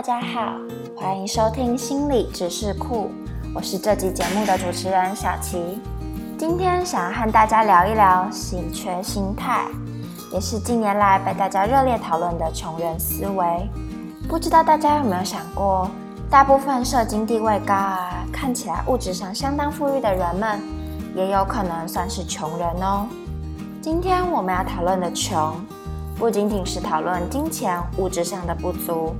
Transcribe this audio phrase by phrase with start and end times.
[0.00, 0.54] 大家好，
[0.96, 3.10] 欢迎收听心理知识库，
[3.54, 5.78] 我是这集节目的主持人小琪。
[6.38, 9.66] 今天想要和大家聊一聊稀缺心态，
[10.32, 13.68] 也是近年来被大家热烈讨论的穷人思维。
[14.26, 15.90] 不知道大家有没有想过，
[16.30, 20.58] 大部分社经地位高啊，看起来物质上相当富裕的人们，
[21.14, 23.06] 也有可能算是穷人哦。
[23.82, 25.54] 今天我们要讨论的穷。
[26.16, 29.14] 不仅仅是讨论金钱物质上的不足，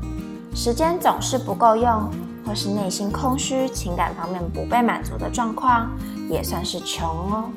[0.55, 2.11] 时间总是不够用，
[2.45, 5.91] 或是内心空虚、情感方面不被满足的状况，
[6.29, 7.51] 也算是穷哦。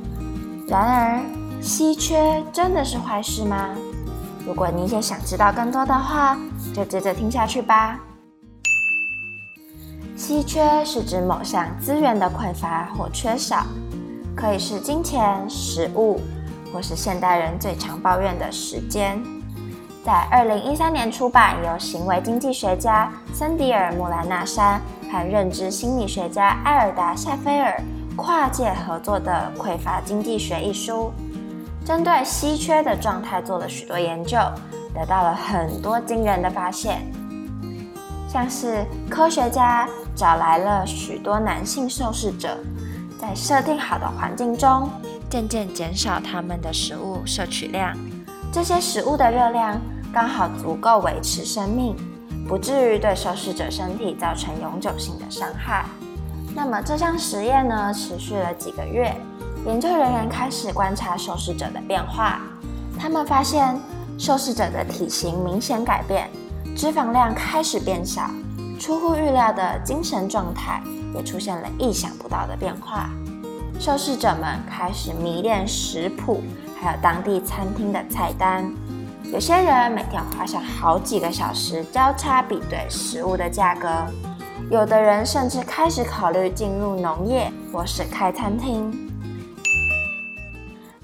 [0.68, 1.22] 然而，
[1.62, 3.70] 稀缺真的是坏事吗？
[4.46, 6.38] 如果你也想知道更多的话，
[6.74, 8.00] 就接着听下去吧。
[10.16, 13.66] 稀缺是指某项资源的匮乏或缺少，
[14.36, 16.22] 可以是金钱、食物。
[16.72, 19.22] 或是现代人最常抱怨的时间，
[20.04, 27.82] 在二零一三年出版由行为经济学家森迪尔·穆兰纳山和认知心理学家埃尔达·夏菲尔
[28.18, 31.14] 跨界合作的《匮乏经济学》一书，
[31.86, 34.38] 针对稀缺的状态做了许多研究，
[34.94, 37.02] 得到了很多惊人的发现。
[38.28, 42.58] 像是科学家找来了许多男性受试者，
[43.18, 44.90] 在设定好的环境中。
[45.30, 47.98] 渐渐减少他们的食物摄取量，
[48.52, 49.82] 这些食物的热量
[50.14, 51.96] 刚好足够维持生命，
[52.48, 55.86] 不至于对受试者身体造成永久性的伤害。
[56.56, 59.12] 那么这项实验呢，持续了几个月，
[59.66, 62.40] 研究人员开始观察受试者的变化，
[62.96, 63.76] 他们发现
[64.20, 66.30] 受试者的体型明显改变，
[66.76, 68.30] 脂肪量开始变小，
[68.80, 70.80] 出乎预料的精神状态
[71.16, 73.10] 也出现了意想不到的变化。
[73.80, 76.44] 受试者们开始迷恋食谱，
[76.80, 78.72] 还有当地餐厅的菜单。
[79.34, 83.90] 有些人每天花上好几个小时交叉比对食物的价格，
[84.70, 88.92] 有的人甚至开始考虑进入农业或是开餐厅。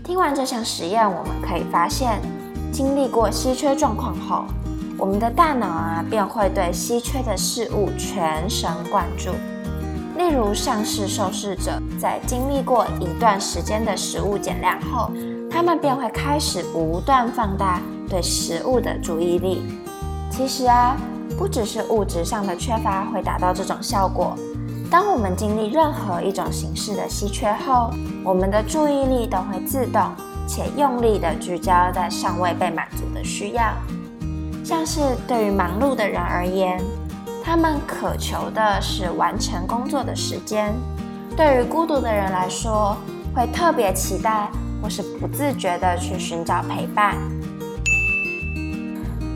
[0.04, 2.22] 听完这项实验，我们可以发现，
[2.72, 4.46] 经历过稀缺状况后，
[4.96, 9.32] 我们的大脑啊便会对稀缺的事物全神贯注。
[10.20, 15.12] 例如，上市受试者在经历过一段时间的食物减量后，
[15.50, 19.62] 他们便会开始不断放大对食物的注意力。
[20.32, 20.98] 其实啊，
[21.38, 24.36] 不只是物质上的缺乏会达到这种效果。
[24.90, 27.92] 当我们经历任何一种形式的稀缺后，
[28.24, 30.02] 我们的注意力都会自动
[30.48, 33.74] 且用力地聚焦在尚未被满足的需要。
[34.64, 36.82] 像是对于忙碌的人而言。
[37.42, 40.72] 他们渴求的是完成工作的时间。
[41.36, 42.96] 对于孤独的人来说，
[43.34, 44.52] 会特别期待
[44.84, 47.18] 或是不自觉地去寻找陪伴。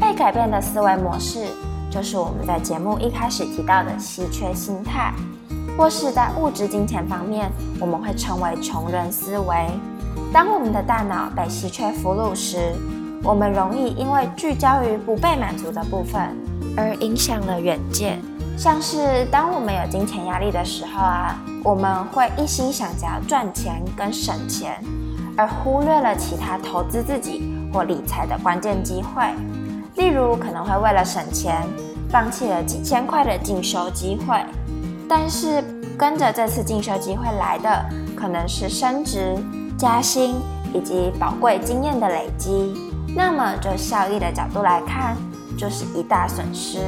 [0.04, 1.46] 被改变的思维模式，
[1.90, 5.14] 就是我们在节目一开始提到的稀缺心态，
[5.78, 7.50] 或是在物质金钱方面，
[7.80, 9.66] 我们会称为穷人思维。
[10.34, 12.76] 当我们的大脑被稀缺俘虏时，
[13.24, 16.36] 我们容易因为聚焦于不被满足的部分。
[16.76, 18.20] 而影响了远见，
[18.58, 24.84] 像是当我们有金钱压力的时候啊，我们会一心想着赚钱跟省钱，
[25.38, 29.24] 而忽略了其他投资自己或理财的关键机会。
[29.96, 31.62] 例如，可能会为了省钱，
[32.10, 34.44] 放弃了几千块的进修机会，
[35.08, 35.64] 但是
[35.98, 39.38] 跟着这次进修机会来的，可能是升职、
[39.78, 40.36] 加薪
[40.74, 42.74] 以及宝贵经验的累积。
[43.16, 45.16] 那么，就效益的角度来看，
[45.56, 46.80] 就是一大损失，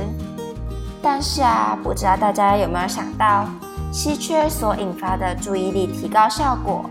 [0.99, 3.45] 但是啊，不知道大家有没有想到，
[3.91, 6.89] 稀缺所引发的注意力提高效果，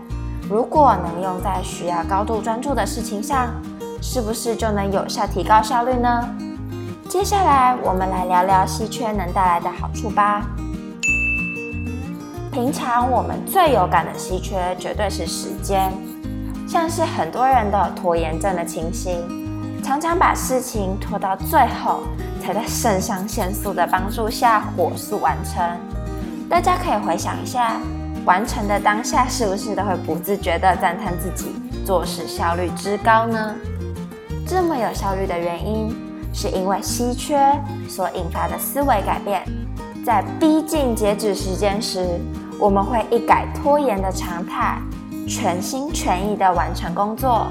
[0.49, 3.49] 如果能用在需要高度专注的事情上，
[4.01, 6.29] 是不是就能有效提高效率呢？
[7.09, 10.45] 接下来我们来聊聊稀缺能带来的好处吧。
[12.51, 15.91] 平常我们最有感的稀缺绝对是时间，
[16.67, 19.23] 像是很多人都有拖延症的情形。
[19.83, 22.03] 常常把事情拖到最后，
[22.41, 25.63] 才在肾上腺素的帮助下火速完成。
[26.49, 27.73] 大家可以回想一下，
[28.25, 31.51] 完成的当下是不是都会不自觉地赞叹自己
[31.85, 33.55] 做事效率之高呢？
[34.47, 35.95] 这么有效率的原因，
[36.31, 37.35] 是因为稀缺
[37.89, 39.41] 所引发的思维改变。
[40.05, 42.19] 在逼近截止时间时，
[42.59, 44.79] 我们会一改拖延的常态，
[45.27, 47.47] 全心全意地完成工作。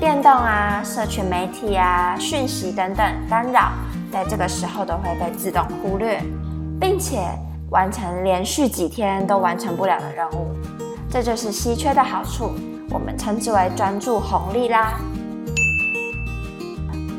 [0.00, 3.70] 电动啊、社群媒体啊、讯息等等干扰，
[4.10, 6.20] 在这个时候都会被自动忽略，
[6.80, 7.20] 并且
[7.70, 10.48] 完成连续几天都完成不了的任务。
[11.08, 12.50] 这就是稀缺的好处，
[12.90, 14.98] 我们称之为专注红利啦。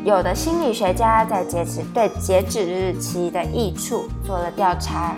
[0.06, 5.16] 有的心理学家在截止对截止日期的益处做了调查，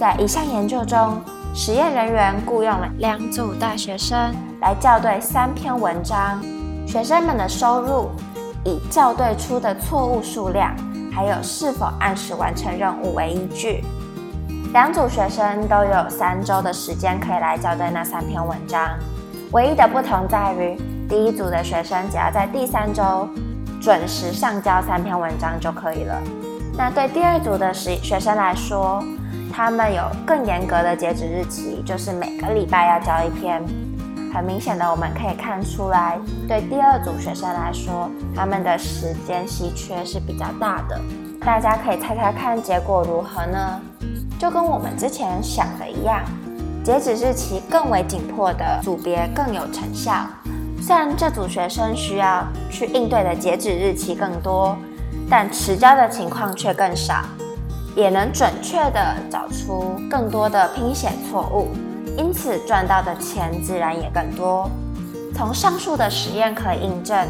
[0.00, 1.20] 在一项研究中，
[1.54, 6.42] 实验人员雇佣了两组大学生来校对三篇文章，
[6.86, 8.08] 学生们的收入
[8.64, 10.74] 以校对出的错误数量，
[11.12, 13.84] 还有是否按时完成任务为依据。
[14.72, 18.98] 两组学生都有三周的时间可以来校对那三篇文章，
[19.52, 20.74] 唯一的不同在于，
[21.06, 23.28] 第一组的学生只要在第三周。
[23.86, 26.20] 准时上交三篇文章就可以了。
[26.76, 29.00] 那对第二组的学学生来说，
[29.52, 33.62] 他们有更严格的截止日期，就是每个礼拜要交一篇。
[34.34, 36.18] 很明显的，我们可以看出来，
[36.48, 41.00] 对第二组学生来说，他们的时间稀缺是比较大的。
[41.40, 43.80] 大家可以猜猜看结果如何呢？
[44.36, 46.24] 就跟我们之前想的一样，
[46.82, 50.26] 截止日期更为紧迫的组别更有成效。
[50.80, 54.76] 虽然这组学生需要去应对的截止日期更多，
[55.28, 57.24] 但迟交的情况却更少，
[57.96, 61.68] 也能准确地找出更多的拼写错误，
[62.16, 64.70] 因此赚到的钱自然也更多。
[65.34, 67.26] 从上述的实验可以印证，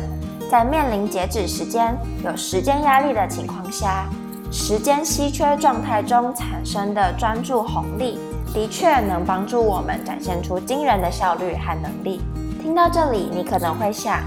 [0.50, 4.04] 在面临截止时间有时间压力的情况下，
[4.52, 8.18] 时间稀缺状态中产生的专注红利，
[8.52, 12.20] 的确能帮助我们展现出惊人的效率和能力。
[12.66, 14.18] 听到这里，你可能会想，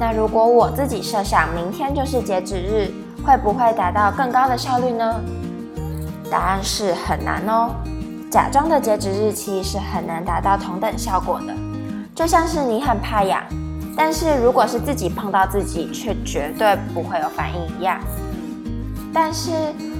[0.00, 2.90] 那如果我自己设想明天就是截止日，
[3.22, 5.20] 会不会达到更高的效率呢？
[6.30, 7.74] 答案是很难哦。
[8.30, 11.52] 假装的截止日期是很难达到同等效果的，
[12.14, 13.42] 就像是你很怕痒，
[13.94, 18.00] 但是如果是自己碰到自己，却绝对不会有反应一样。
[19.12, 19.50] 但是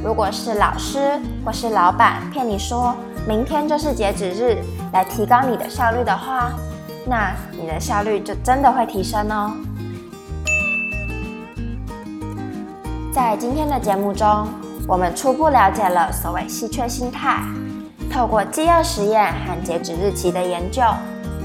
[0.02, 2.96] 如果是老师或是老板骗你说
[3.28, 4.56] 明天就是截止日，
[4.90, 6.50] 来提高你的效率的话，
[7.06, 9.52] 那你的效率就真的会提升哦。
[13.12, 14.48] 在今天的节目中，
[14.88, 17.42] 我们初步了解了所谓稀缺心态。
[18.10, 20.82] 透过饥饿实验和截止日期的研究，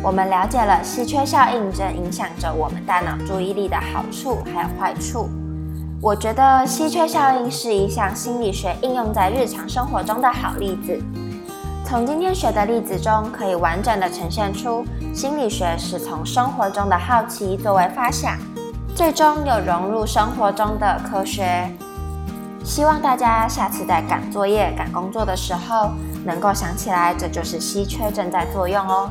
[0.04, 5.30] 我们了解了稀缺效应正影响着我们大脑注意力的好处还有坏处。
[6.02, 10.98] 我觉得稀缺效应是一项心理学应用在日常生活中的好例子。
[11.84, 18.38] 从今天学的例子中，可以完整的呈现出心理学是从生活中的好奇作为发想，
[18.96, 21.70] 最终又融入生活中的科学。
[22.64, 25.90] 希望大家下次在赶作业、赶工作的时候，
[26.24, 29.10] 能够想起来，这就是稀缺正在作用哦。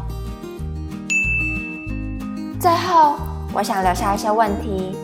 [2.61, 3.17] 最后，
[3.53, 4.97] 我想留下一些问题：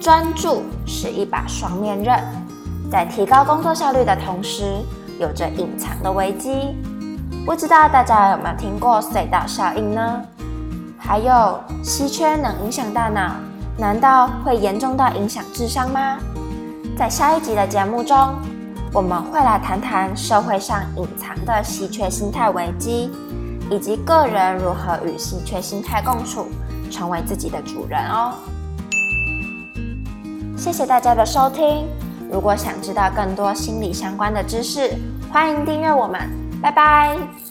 [0.00, 2.22] 专注是一把双面刃，
[2.90, 4.76] 在提高工作效率的同时，
[5.18, 6.76] 有着隐藏的危机。
[7.46, 10.22] 不知道大家有没有听过隧道效应呢？
[10.98, 13.32] 还有稀缺能影响大脑，
[13.76, 16.18] 难道会严重到影响智商吗？
[16.96, 18.16] 在下一集的节目中，
[18.92, 23.10] 我们会来谈谈社会上隐藏的稀缺心态危机，
[23.70, 26.46] 以及个人如何与稀缺心态共处，
[26.90, 28.34] 成为自己的主人哦。
[30.56, 31.88] 谢谢大家的收听。
[32.30, 34.94] 如果想知道更多心理相关的知识，
[35.32, 36.20] 欢迎订阅我们。
[36.60, 37.49] 拜拜。